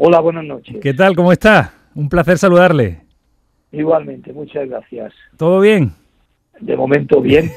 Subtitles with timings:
[0.00, 0.76] Hola, buenas noches.
[0.80, 1.16] ¿Qué tal?
[1.16, 1.72] ¿Cómo está?
[1.96, 3.00] Un placer saludarle.
[3.72, 5.12] Igualmente, muchas gracias.
[5.36, 5.90] ¿Todo bien?
[6.60, 7.50] De momento bien.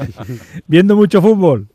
[0.66, 1.66] ¿Viendo mucho fútbol?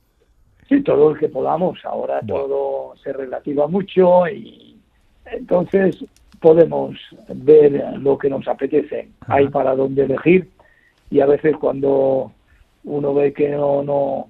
[0.69, 1.83] Sí, todo el que podamos.
[1.83, 4.77] Ahora todo se relativa mucho y
[5.25, 6.05] entonces
[6.39, 6.95] podemos
[7.33, 9.09] ver lo que nos apetece.
[9.25, 10.47] Hay para dónde elegir
[11.09, 12.31] y a veces cuando
[12.83, 14.29] uno ve que no, no,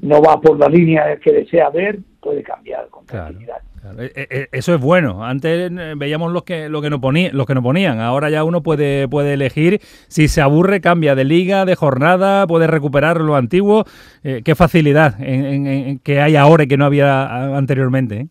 [0.00, 3.62] no va por la línea que desea ver, puede cambiar con tranquilidad.
[3.98, 5.24] E, e, e, eso es bueno.
[5.24, 8.00] Antes eh, veíamos los que, lo que nos ponían, los que nos ponían.
[8.00, 9.80] Ahora ya uno puede, puede elegir.
[10.08, 13.84] Si se aburre, cambia de liga, de jornada, puede recuperar lo antiguo.
[14.22, 18.16] Eh, qué facilidad en, que hay ahora y que no había anteriormente.
[18.16, 18.26] ¿eh?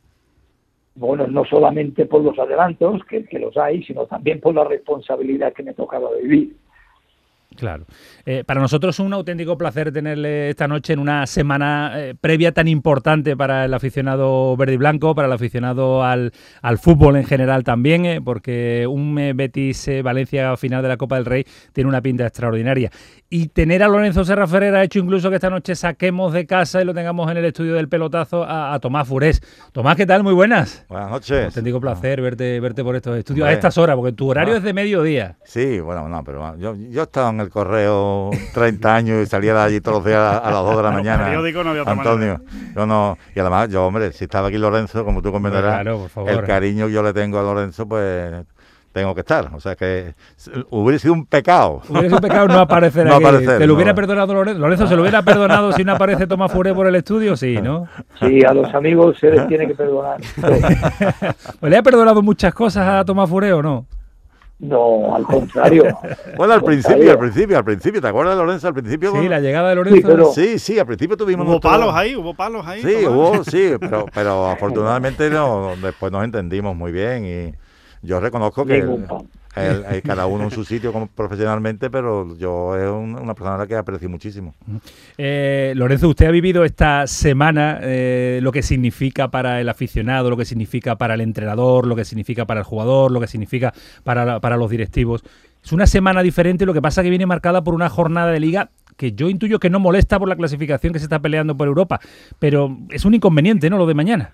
[0.96, 5.64] Bueno, no solamente por los adelantos, que los hay, sino también por la responsabilidad que
[5.64, 6.56] me tocaba vivir.
[7.58, 7.86] Claro.
[8.26, 12.54] Eh, para nosotros es un auténtico placer tenerle esta noche en una semana eh, previa
[12.54, 17.26] tan importante para el aficionado verde y blanco, para el aficionado al, al fútbol en
[17.26, 22.26] general también, eh, porque un Betis-Valencia final de la Copa del Rey tiene una pinta
[22.26, 22.90] extraordinaria.
[23.30, 26.82] Y tener a Lorenzo Serra Ferrer ha hecho incluso que esta noche saquemos de casa
[26.82, 29.42] y lo tengamos en el estudio del pelotazo a, Tomás Furés.
[29.72, 30.24] Tomás, ¿qué tal?
[30.24, 30.86] Muy buenas.
[30.90, 31.46] Buenas noches.
[31.46, 34.74] Auténtico placer verte, verte por estos estudios a estas horas, porque tu horario es de
[34.74, 35.38] mediodía.
[35.44, 39.60] Sí, bueno, no, pero yo, yo estaba en el correo 30 años y salía de
[39.60, 41.26] allí todos los días a, las 2 de la mañana.
[41.26, 42.42] periódico no había Antonio,
[42.76, 45.86] yo no, y además, yo, hombre, si estaba aquí Lorenzo, como tú comprenderás,
[46.28, 48.46] el cariño que yo le tengo a Lorenzo, pues
[48.92, 49.50] tengo que estar.
[49.54, 50.14] O sea que
[50.70, 51.82] hubiera sido un pecado.
[51.88, 53.46] Hubiera sido un pecado no aparecer aquí.
[53.46, 54.60] ¿Te lo hubiera perdonado Lorenzo?
[54.60, 57.36] ¿Lorenzo se lo hubiera perdonado si no aparece Tomás Furé por el estudio?
[57.36, 57.88] Sí, ¿no?
[58.20, 60.20] Sí, a los amigos se les tiene que perdonar.
[61.62, 63.86] ¿Le ha perdonado muchas cosas a Tomás Furé o no?
[64.62, 65.84] No, al contrario.
[66.38, 69.12] bueno, al, principio, al principio, al principio, ¿te acuerdas de Lorenzo al principio?
[69.20, 70.34] Sí, la llegada de Lorenzo.
[70.34, 71.48] Sí, sí, al principio tuvimos...
[71.48, 72.84] Hubo palos ahí, hubo palos ahí.
[72.84, 77.56] Sí, hubo, sí, pero, pero afortunadamente no, después nos entendimos muy bien y
[78.08, 78.88] yo reconozco que
[80.06, 83.76] cada uno en su sitio como profesionalmente, pero yo es una persona a la que
[83.76, 84.54] aprecio muchísimo.
[85.18, 90.38] Eh, Lorenzo, usted ha vivido esta semana eh, lo que significa para el aficionado, lo
[90.38, 94.40] que significa para el entrenador, lo que significa para el jugador, lo que significa para,
[94.40, 95.24] para los directivos.
[95.64, 98.70] Es una semana diferente, lo que pasa que viene marcada por una jornada de liga
[98.98, 102.00] que yo intuyo que no molesta por la clasificación que se está peleando por Europa,
[102.40, 103.78] pero es un inconveniente, ¿no?
[103.78, 104.32] Lo de mañana.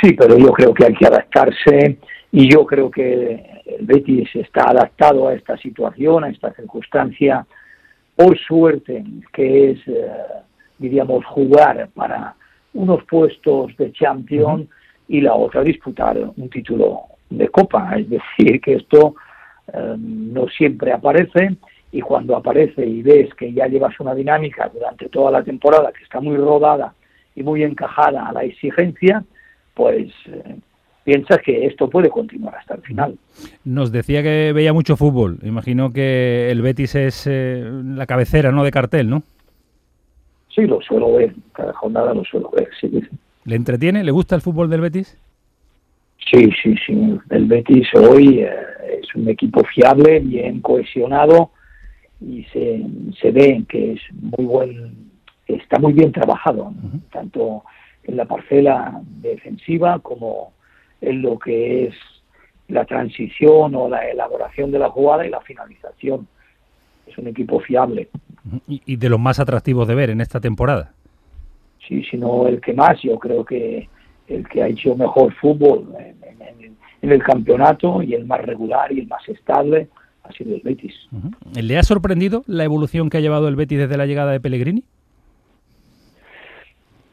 [0.00, 1.98] Sí, pero yo creo que hay que adaptarse
[2.38, 7.46] y yo creo que el Betis está adaptado a esta situación, a esta circunstancia,
[8.14, 9.02] por suerte,
[9.32, 10.06] que es, eh,
[10.76, 12.34] diríamos, jugar para
[12.74, 14.68] unos puestos de champion
[15.08, 17.94] y la otra disputar un título de copa.
[17.96, 19.14] Es decir, que esto
[19.72, 21.56] eh, no siempre aparece.
[21.90, 26.04] Y cuando aparece y ves que ya llevas una dinámica durante toda la temporada que
[26.04, 26.92] está muy rodada
[27.34, 29.24] y muy encajada a la exigencia,
[29.72, 30.56] pues eh,
[31.06, 33.16] piensas que esto puede continuar hasta el final.
[33.64, 35.38] Nos decía que veía mucho fútbol.
[35.44, 38.64] Imagino que el Betis es eh, la cabecera, ¿no?
[38.64, 39.22] De cartel, ¿no?
[40.52, 41.32] Sí, lo suelo ver.
[41.52, 42.68] Cada jornada lo suelo ver.
[42.80, 42.90] Sí,
[43.44, 44.02] ¿Le entretiene?
[44.02, 45.16] ¿Le gusta el fútbol del Betis?
[46.28, 47.18] Sí, sí, sí.
[47.30, 48.50] El Betis hoy eh,
[49.00, 51.50] es un equipo fiable, bien cohesionado
[52.20, 52.84] y se,
[53.20, 55.10] se ve que es muy buen,
[55.46, 56.72] está muy bien trabajado,
[57.12, 57.62] tanto
[58.02, 60.55] en la parcela defensiva como
[61.00, 61.94] en lo que es
[62.68, 66.26] la transición o la elaboración de la jugada y la finalización.
[67.06, 68.08] Es un equipo fiable.
[68.66, 70.92] Y, de los más atractivos de ver en esta temporada.
[71.86, 73.88] Sí, sino el que más, yo creo que
[74.28, 76.16] el que ha hecho mejor fútbol en,
[77.10, 79.88] el campeonato y el más regular y el más estable
[80.24, 80.92] ha sido el Betis.
[81.54, 84.82] ¿Le ha sorprendido la evolución que ha llevado el Betis desde la llegada de Pellegrini?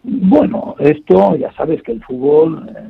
[0.01, 2.89] Bueno, esto ya sabes que el fútbol eh,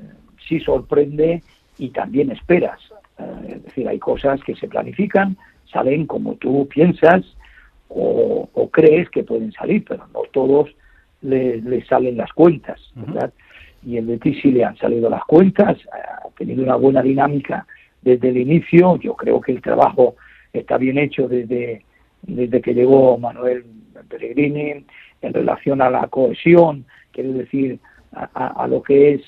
[0.53, 1.41] sí sorprende
[1.77, 2.79] y también esperas.
[3.17, 5.37] Eh, es decir, hay cosas que se planifican,
[5.71, 7.23] salen como tú piensas
[7.89, 10.67] o, crees que pueden salir, pero no todos
[11.21, 13.31] les, salen las cuentas, ¿verdad?
[13.85, 17.67] Y en Betis sí le han salido las cuentas, ha tenido una buena dinámica
[18.01, 20.15] desde el inicio, yo creo que el trabajo
[20.53, 21.83] está bien hecho desde,
[22.23, 23.63] desde que llegó Manuel
[24.09, 24.83] Pellegrini
[25.21, 27.79] en relación a la cohesión, quiere decir,
[28.11, 29.21] a lo que es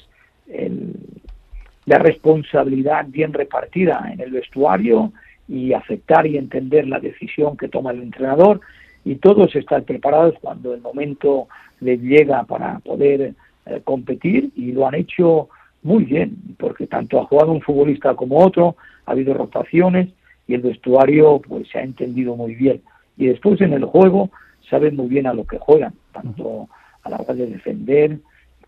[1.85, 5.11] la responsabilidad bien repartida en el vestuario
[5.47, 8.61] y aceptar y entender la decisión que toma el entrenador.
[9.03, 11.47] Y todos están preparados cuando el momento
[11.79, 13.33] les llega para poder
[13.65, 15.49] eh, competir y lo han hecho
[15.83, 20.09] muy bien porque tanto ha jugado un futbolista como otro, ha habido rotaciones
[20.47, 22.81] y el vestuario pues se ha entendido muy bien.
[23.17, 24.31] Y después en el juego
[24.69, 26.67] saben muy bien a lo que juegan, tanto
[27.03, 28.17] a la hora de defender,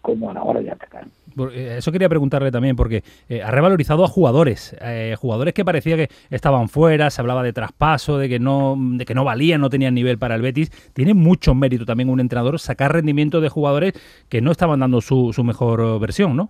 [0.07, 1.05] como a la hora de atacar.
[1.53, 5.97] Eh, eso quería preguntarle también, porque eh, ha revalorizado a jugadores, eh, jugadores que parecía
[5.97, 9.69] que estaban fuera, se hablaba de traspaso, de que no, de que no valían, no
[9.69, 10.71] tenían nivel para el Betis.
[10.93, 13.93] Tiene mucho mérito también un entrenador sacar rendimiento de jugadores
[14.29, 16.49] que no estaban dando su, su mejor versión, ¿no?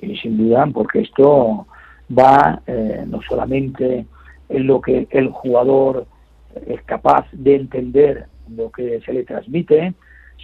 [0.00, 1.66] Sí, sin duda, porque esto
[2.10, 2.62] va
[3.06, 4.06] no solamente
[4.48, 6.06] en lo que el jugador
[6.66, 9.92] es capaz de entender lo que se le transmite,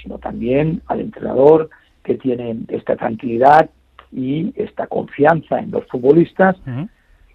[0.01, 1.71] sino también al entrenador
[2.03, 3.71] que tiene esta tranquilidad
[4.13, 6.57] y esta confianza en los futbolistas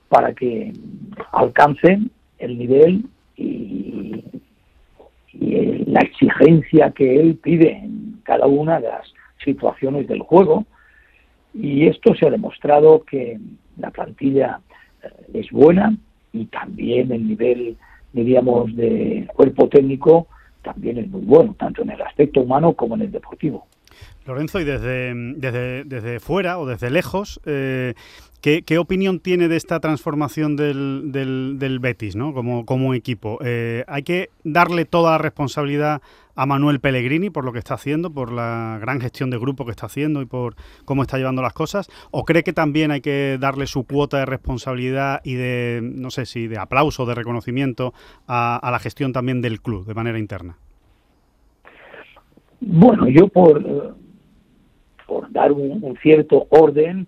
[0.10, 0.74] para que
[1.32, 3.06] alcancen el nivel
[3.38, 4.24] y,
[5.88, 9.14] la exigencia que él pide en cada una de las
[9.44, 10.66] situaciones del juego.
[11.54, 13.40] Y esto se ha demostrado que
[13.78, 14.60] la plantilla
[15.04, 15.96] eh, es buena
[16.34, 17.78] y también el nivel,
[18.12, 20.28] diríamos, de cuerpo técnico
[20.66, 23.68] también es muy bueno, tanto en el aspecto humano como en el deportivo.
[24.26, 27.94] Lorenzo, y desde, desde, desde fuera o desde lejos, eh,
[28.42, 32.34] ¿qué, opinión tiene de esta transformación del, del, Betis ¿no?
[32.34, 33.40] como, como equipo?
[33.44, 36.02] Eh, ¿Hay que darle toda la responsabilidad
[36.36, 39.72] a Manuel Pellegrini por lo que está haciendo, por la gran gestión de grupo que
[39.72, 40.56] está haciendo y por
[40.86, 41.88] cómo está llevando las cosas?
[42.12, 46.26] ¿O cree que también hay que darle su cuota de responsabilidad y de, no sé
[46.26, 47.94] si de aplauso, de reconocimiento
[48.28, 50.58] a, a la gestión también del club de manera interna?
[52.68, 53.96] Bueno, yo por
[55.06, 57.08] por dar un, cierto orden,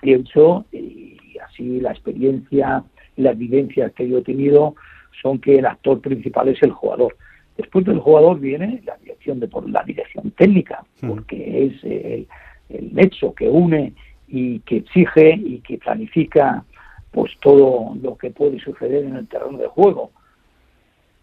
[0.00, 2.84] pienso, y así la experiencia
[3.16, 4.74] y las vivencias que yo he tenido
[5.20, 7.16] son que el actor principal es el jugador.
[7.56, 12.26] Después del jugador viene la dirección de por la dirección técnica, porque es el,
[12.70, 13.92] el nexo que une
[14.28, 16.64] y que exige y que planifica
[17.10, 20.12] pues todo lo que puede suceder en el terreno de juego.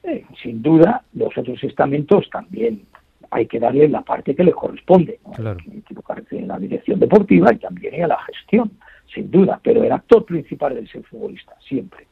[0.04, 2.84] Eh, sin duda, los otros estamentos también
[3.32, 5.20] hay que darle la parte que le corresponde.
[5.26, 5.52] ¿no?
[5.52, 8.72] equivocarse en la dirección deportiva y también en la gestión,
[9.14, 12.08] sin duda, pero el actor principal es el futbolista, siempre.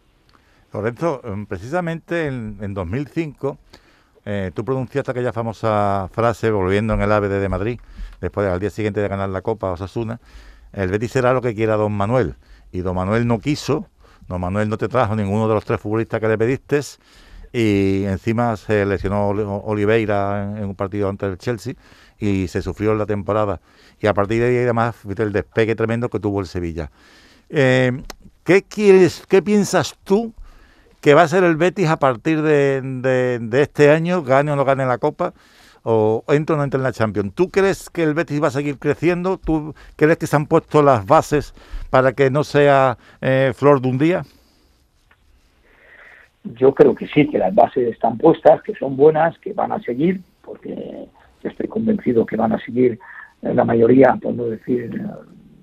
[0.73, 3.57] Lorenzo, em, precisamente en, en 2005
[4.29, 7.79] eh, tú pronunciaste aquella famosa frase volviendo en el AVE de Madrid,
[8.19, 10.19] después al día siguiente de ganar la Copa Osasuna,
[10.73, 12.35] el Betis será lo que quiera Don Manuel.
[12.73, 13.87] Y Don Manuel no quiso,
[14.27, 16.81] Don Manuel no te trajo ninguno de los tres futbolistas que le pediste,
[17.53, 21.73] y encima se lesionó Oliveira en, un partido ante el Chelsea
[22.19, 23.61] y se sufrió la temporada.
[23.99, 26.91] Y a partir de ahí además el despegue tremendo que tuvo el Sevilla.
[27.49, 28.03] Eh,
[28.43, 30.33] ¿Qué quieres, qué piensas tú
[31.01, 34.85] que va a ser el Betis a partir de, este año, gane o no gane
[34.85, 35.33] la Copa?
[35.89, 37.33] o entra o no entra en la Champions.
[37.33, 39.37] ¿Tú crees que el Betis va a seguir creciendo?
[39.37, 41.53] ¿Tú crees que se han puesto las bases
[41.89, 44.25] para que no sea eh, flor de un día?
[46.55, 49.79] Yo creo que sí, que las bases están puestas, que son buenas, que van a
[49.81, 51.07] seguir, porque
[51.43, 52.99] estoy convencido que van a seguir
[53.41, 55.01] la mayoría, por no decir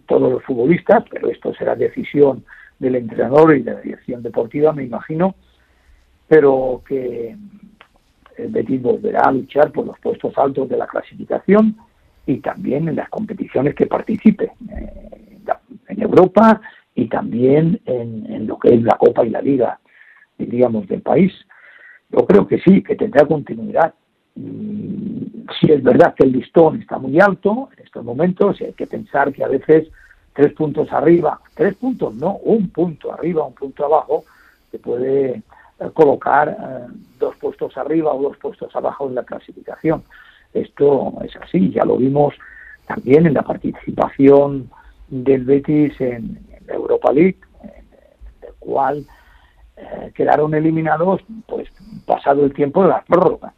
[0.06, 2.44] todos los futbolistas, pero esto será decisión
[2.78, 5.34] del entrenador y de la dirección deportiva, me imagino,
[6.28, 7.36] pero que
[8.36, 11.76] el Betis volverá a luchar por los puestos altos de la clasificación
[12.26, 15.38] y también en las competiciones que participe eh,
[15.88, 16.60] en Europa
[16.94, 19.78] y también en lo que es la Copa y la Liga
[20.38, 21.32] diríamos, del país.
[22.10, 23.94] Yo creo que sí, que tendrá continuidad.
[24.34, 28.86] si es verdad que el listón está muy alto en estos momentos y hay que
[28.86, 29.88] pensar que a veces
[30.34, 34.24] tres puntos arriba, tres puntos no, un punto arriba, un punto abajo,
[34.70, 35.42] se puede
[35.80, 40.02] eh, colocar eh, dos puestos arriba o dos puestos abajo en la clasificación.
[40.52, 42.34] Esto es así, ya lo vimos
[42.86, 44.70] también en la participación
[45.08, 49.06] del Betis en, la Europa League, en el cual
[49.84, 51.68] eh, quedaron eliminados pues
[52.06, 53.52] pasado el tiempo de la prórroga.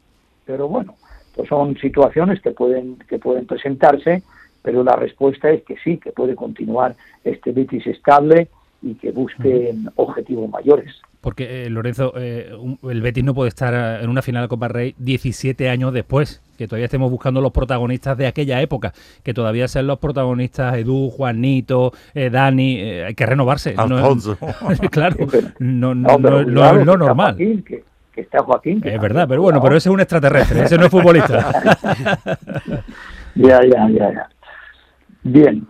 [0.45, 0.95] Pero bueno,
[1.35, 4.23] pues son situaciones que pueden, que pueden presentarse,
[4.63, 8.49] pero la respuesta es que sí, que puede continuar este Betis estable
[8.83, 10.95] y que busquen objetivos mayores.
[11.27, 12.53] Porque, eh, Lorenzo, eh,
[12.89, 16.69] el Betis no puede estar en una final de Copa Rey 17 años después, que
[16.69, 18.93] todavía estemos buscando los protagonistas de aquella época,
[19.25, 23.75] que todavía sean los protagonistas Edu, Juanito, eh, Dani, hay que renovarse.
[23.77, 24.39] Alfonso.
[24.93, 25.17] claro,
[25.59, 27.37] no, no, no, no, no normal.
[27.37, 27.83] que,
[28.15, 28.81] está Joaquín.
[28.85, 31.51] es verdad, pero bueno, pero ese es un extraterrestre, ese no es futbolista.
[33.35, 34.29] ya, ya, ya, ya.
[35.25, 35.67] Bien,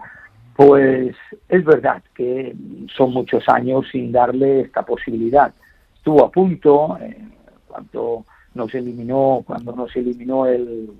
[0.56, 1.14] pues
[1.48, 2.56] es verdad que
[2.96, 5.52] son muchos años sin darle esta posibilidad.
[5.94, 7.18] Estuvo a punto eh,
[7.68, 10.90] cuando nos eliminó, cuando nos eliminó el,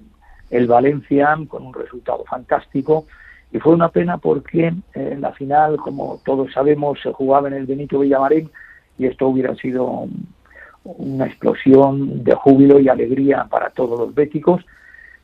[0.50, 3.06] el Valencia con un resultado fantástico
[3.50, 7.64] y fue una pena porque eh, la final, como todos sabemos, se jugaba en el
[7.64, 8.50] Benito Villamarín
[8.98, 10.06] y esto hubiera sido
[10.84, 14.64] una explosión de júbilo y alegría para todos los béticos,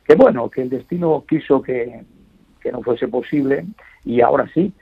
[0.03, 2.01] que bueno, que el destino quiso que
[2.63, 3.65] que no fuese posible
[4.05, 4.73] y ahora sí.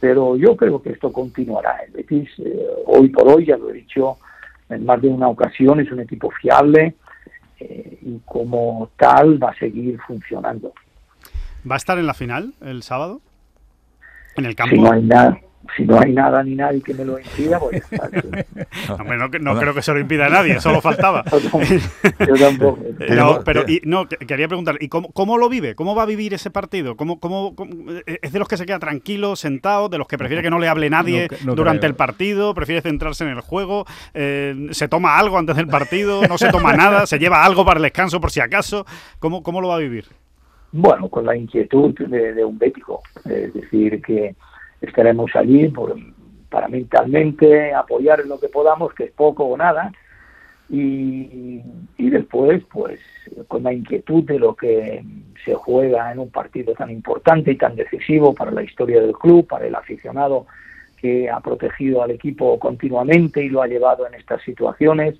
[0.00, 1.78] Pero yo creo que esto continuará.
[1.86, 4.18] El Betis, eh, hoy por hoy, ya lo he dicho
[4.68, 6.94] en más de una ocasión, es un equipo fiable
[7.60, 10.72] eh, y como tal va a seguir funcionando.
[11.68, 13.20] ¿Va a estar en la final el sábado?
[14.36, 14.76] ¿En el campo?
[14.76, 15.38] Si no hay nada,
[15.76, 17.82] si no hay nada ni nadie que me lo impida, pues
[19.40, 21.24] no, creo que se lo impida a nadie, solo faltaba.
[22.26, 22.82] Yo tampoco.
[23.16, 25.74] No, pero y, no, quería preguntar, ¿y cómo, lo vive?
[25.74, 26.96] ¿Cómo va a vivir ese partido?
[26.96, 27.54] ¿Cómo, cómo,
[28.06, 30.68] es de los que se queda tranquilo, sentado, de los que prefiere que no le
[30.68, 35.56] hable nadie durante el partido, prefiere centrarse en el juego, eh, se toma algo antes
[35.56, 38.86] del partido, no se toma nada, se lleva algo para el descanso por si acaso?
[39.18, 40.06] ¿Cómo, cómo lo va a vivir?
[40.72, 44.34] Bueno, con la inquietud de, de un bético, es decir, que
[44.80, 45.72] estaremos allí
[46.50, 49.92] para mentalmente apoyar en lo que podamos, que es poco o nada,
[50.68, 51.62] y,
[51.98, 53.00] después, pues,
[53.46, 55.04] con la inquietud de lo que
[55.44, 59.46] se juega en un partido tan importante y tan decisivo para la historia del club,
[59.46, 60.46] para el aficionado
[60.96, 65.14] que ha protegido al equipo continuamente y lo ha llevado en estas situaciones,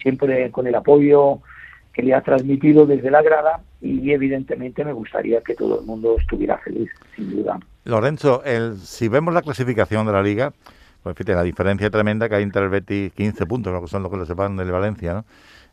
[0.00, 1.40] siempre con el apoyo
[1.94, 6.16] que le ha transmitido desde la grada y evidentemente me gustaría que todo el mundo
[6.18, 7.58] estuviera feliz, sin duda.
[7.84, 8.42] Lorenzo,
[8.82, 10.52] si vemos la clasificación de la liga,
[11.02, 14.02] pues fíjate, la diferencia tremenda que hay entre el Betis, 15 puntos, lo que son
[14.02, 15.24] los que lo separan del Valencia, ¿no?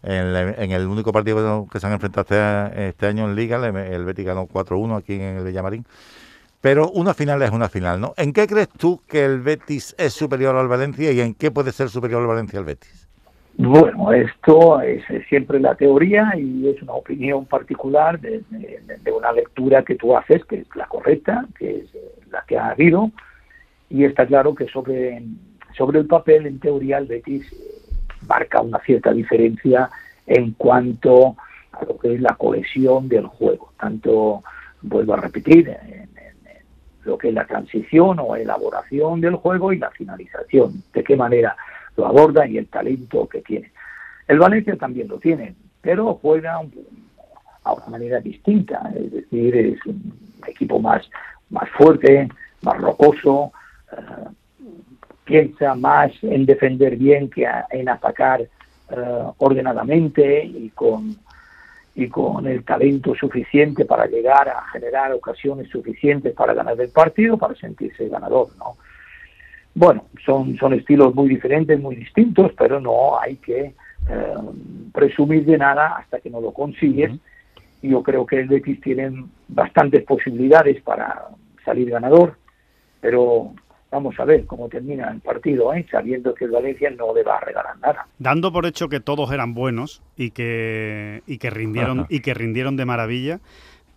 [0.03, 4.25] En, el único partido que se han enfrentado este, este año en Liga, el, Betis
[4.25, 5.85] ganó 4-1 aquí en el Villamarín.
[6.59, 8.13] Pero una final es una final, ¿no?
[8.17, 11.71] ¿En qué crees tú que el Betis es superior al Valencia y en qué puede
[11.71, 13.00] ser superior al Valencia al Betis?
[13.58, 18.43] Bueno, esto es siempre la teoría y es una opinión particular de,
[19.15, 21.98] una lectura que tú haces, que es la correcta, que es
[22.31, 23.12] la que ha habido,
[23.89, 25.22] y está claro que sobre,
[25.77, 27.46] sobre el papel, en teoría, el Betis
[28.27, 29.89] marca una cierta diferencia
[30.25, 31.36] en cuanto
[31.74, 34.43] a lo que es la cohesión del juego, tanto,
[34.81, 36.10] vuelvo a repetir, en,
[37.03, 41.55] lo que es la transición o elaboración del juego y la finalización, de qué manera
[42.05, 43.72] lo y el talento que tiene.
[44.27, 46.62] El Valencia también lo tiene, pero juega
[47.63, 50.13] a una manera distinta, es decir, es un
[50.48, 51.10] equipo más,
[51.50, 52.29] más fuerte,
[52.62, 53.51] más rocoso,
[53.91, 54.29] eh,
[55.24, 61.15] piensa más en defender bien que en atacar eh, ordenadamente y con,
[61.96, 67.38] y con el talento suficiente para llegar a generar ocasiones suficientes para ganar el partido,
[67.38, 68.77] para sentirse ganador, ¿no?
[69.73, 73.73] Bueno, son, son estilos muy diferentes, muy distintos, pero no hay que
[74.09, 74.35] eh,
[74.93, 77.11] presumir de nada hasta que no lo consigues.
[77.81, 81.29] Y yo creo que el Betis tiene bastantes posibilidades para
[81.65, 82.37] salir ganador,
[82.99, 83.53] pero
[83.91, 85.85] vamos a ver cómo termina el partido, ¿eh?
[85.91, 88.07] sabiendo que el Valencia no le va a regalar nada.
[88.19, 92.77] Dando por hecho que todos eran buenos y que, y que rindieron y que rindieron
[92.77, 93.39] de maravilla,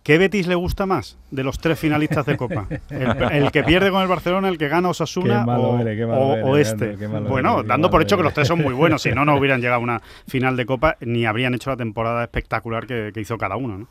[0.05, 2.67] ¿Qué Betis le gusta más de los tres finalistas de Copa?
[2.91, 6.95] ¿El, que pierde con el Barcelona, el que gana Osasuna o, este?
[7.27, 9.79] bueno, dando por hecho que los tres son muy buenos, si no, no hubieran llegado
[9.79, 13.79] a una final de Copa ni habrían hecho la temporada espectacular que, hizo cada uno.
[13.79, 13.87] ¿no?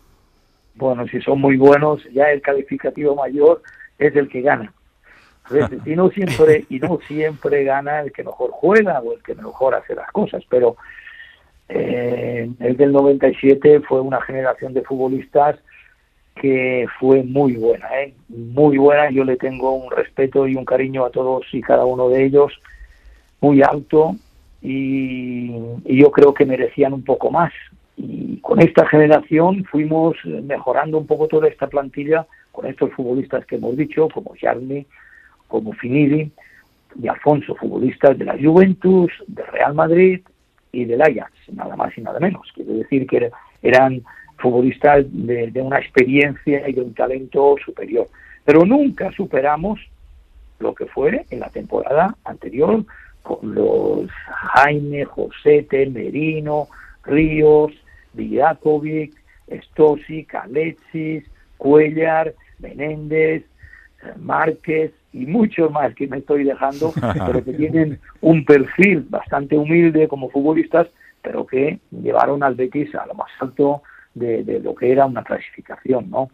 [0.77, 3.61] Bueno, si son muy buenos, ya el calificativo mayor
[3.99, 4.73] es el que gana.
[5.85, 9.75] y no siempre y no siempre gana el que mejor juega o el que mejor
[9.75, 10.77] hace las cosas, pero
[11.69, 15.59] eh, el del 97 fue una generación de futbolistas
[16.35, 18.15] que fue muy buena, ¿eh?
[18.29, 19.11] muy buena.
[19.11, 22.53] Yo le tengo un respeto y un cariño a todos y cada uno de ellos
[23.41, 24.17] muy alto
[24.61, 25.53] y,
[25.85, 27.53] yo creo que merecían un poco más.
[27.97, 33.57] Y con esta generación fuimos mejorando un poco toda esta plantilla con estos futbolistas que
[33.57, 34.87] hemos dicho, como Jarni,
[35.49, 36.33] como Finidi
[37.01, 40.21] y Alfonso, futbolistas de la Juventus, del Real Madrid
[40.73, 42.51] y del Ajax, nada más y nada menos.
[42.55, 43.31] Quiere decir que
[43.63, 44.03] eran
[44.45, 48.09] futbolistas de, una experiencia y de un talento superior.
[48.45, 49.81] Pero nunca superamos
[50.59, 52.85] lo que fue en la temporada anterior
[53.23, 56.69] con los Jaime, Josete, Merino,
[57.05, 57.73] Ríos,
[58.13, 59.15] Villakovic,
[59.49, 61.25] Stosi, Alexis,
[61.57, 63.45] Cuellar, Menéndez,
[64.21, 66.93] Márquez y muchos más que me estoy dejando,
[67.27, 70.89] pero que tienen un perfil bastante humilde como futbolistas,
[71.23, 73.83] pero que llevaron al Betis a lo más alto
[74.15, 76.31] de, lo que era una clasificación, ¿no?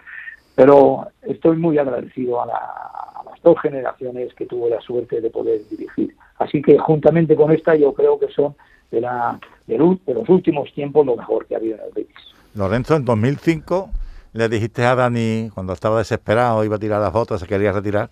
[0.55, 6.15] Pero estoy muy agradecido a, las dos generaciones que tuve la suerte de poder dirigir.
[6.39, 8.55] Así que juntamente con esta yo creo que son
[8.91, 12.17] de, la, de, los últimos tiempos lo mejor que ha habido en el Betis.
[12.55, 13.91] Lorenzo, en 2005
[14.33, 18.11] le dijiste a Dani, cuando estaba desesperado, iba a tirar la foto, se quería retirar,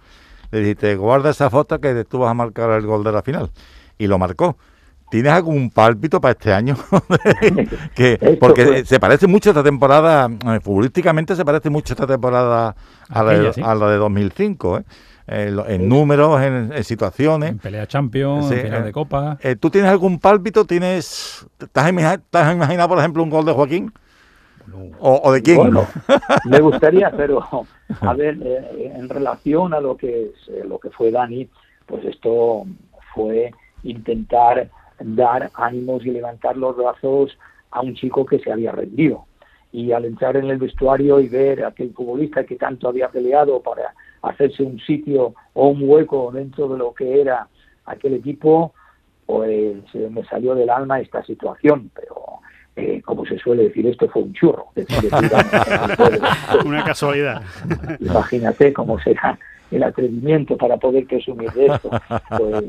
[0.51, 3.51] le dijiste, guarda esa foto que tú vas a marcar el gol de la final.
[3.99, 4.57] Y lo marcó.
[5.11, 6.77] ¿Tienes algún pálpito para este año?
[7.95, 12.77] que, porque se parece mucho esta temporada, eh, futbolísticamente se parece mucho esta temporada
[13.09, 14.85] a la, de, a la de 2005, ¿eh?
[15.27, 17.50] en, números, en, situaciones.
[17.50, 19.38] En pelea Champions, en final de Copa.
[19.43, 20.65] Eh, ¿Tú tienes algún pálpito?
[20.65, 23.93] ¿Tienes, ¿Te has imaginado, por ejemplo, un gol de Joaquín?
[25.00, 25.57] O, de quién?
[25.57, 25.87] Bueno,
[26.45, 27.43] me gustaría, pero
[28.03, 28.37] a ver,
[28.77, 30.33] en relación a lo que
[30.67, 31.49] lo que fue Dani,
[31.87, 32.67] pues esto
[33.15, 33.50] fue
[33.83, 34.69] intentar
[35.00, 37.37] dar ánimos y levantar los brazos
[37.71, 39.26] a un chico que se había rendido.
[39.71, 43.61] Y al entrar en el vestuario y ver a aquel futbolista que tanto había peleado
[43.61, 47.49] para hacerse un sitio o un hueco dentro de lo que era
[47.85, 48.73] aquel equipo,
[49.26, 52.40] pues eh, me salió del alma esta situación, pero
[52.76, 54.69] eh, como se suele decir, esto fue un churro.
[56.64, 57.43] Una casualidad.
[58.00, 59.38] Imagínate cómo será
[59.71, 61.90] el atrevimiento para poder presumir de esto.
[62.38, 62.64] Pues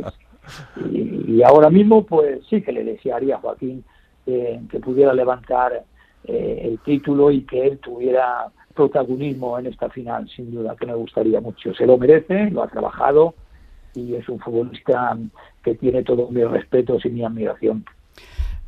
[0.91, 3.83] y, ahora mismo, pues sí que le desearía a Joaquín
[4.25, 5.83] eh, que pudiera levantar
[6.25, 10.93] eh, el título y que él tuviera protagonismo en esta final, sin duda que me
[10.93, 11.73] gustaría mucho.
[11.73, 13.33] Se lo merece, lo ha trabajado
[13.95, 15.17] y es un futbolista
[15.63, 17.85] que tiene todos mis respetos y mi admiración.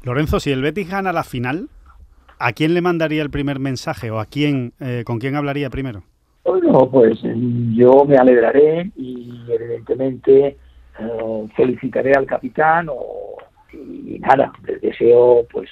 [0.03, 1.69] Lorenzo, si el Betis gana la final,
[2.39, 6.03] ¿a quién le mandaría el primer mensaje o a quién, eh, con quién hablaría primero?
[6.43, 7.19] Bueno, pues
[7.75, 10.57] yo me alegraré y evidentemente
[11.55, 13.37] felicitaré al capitán o,
[13.73, 15.69] y nada, les deseo pues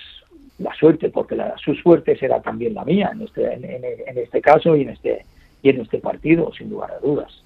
[0.58, 4.76] la suerte, porque la, su suerte será también la mía en este, en, este caso
[4.76, 5.26] y en este,
[5.62, 7.44] y en este partido, sin lugar a dudas.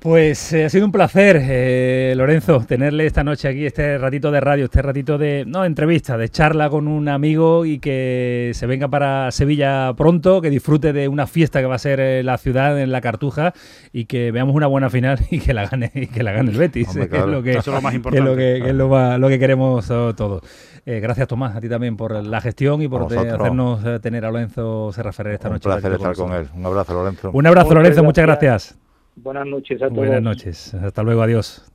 [0.00, 4.38] Pues eh, ha sido un placer, eh, Lorenzo, tenerle esta noche aquí, este ratito de
[4.38, 8.86] radio, este ratito de, no, entrevista, de charla con un amigo y que se venga
[8.86, 12.80] para Sevilla pronto, que disfrute de una fiesta que va a ser eh, la ciudad
[12.80, 13.54] en la Cartuja
[13.92, 16.58] y que veamos una buena final y que la gane, y que la gane el
[16.58, 18.36] Betis, que es lo que, es lo más importante.
[18.36, 20.42] Que es lo, que, queremos todos.
[20.86, 25.34] gracias, Tomás, a ti también por la gestión y por hacernos tener a Lorenzo Serraferrer
[25.34, 25.68] esta noche.
[25.68, 26.46] Un placer estar con él.
[26.54, 27.30] Un abrazo, Lorenzo.
[27.32, 28.78] Un abrazo, Lorenzo, muchas gracias.
[29.22, 29.98] Buenas noches a todos.
[29.98, 30.74] Buenas noches.
[30.74, 31.22] Hasta luego.
[31.22, 31.70] Adiós.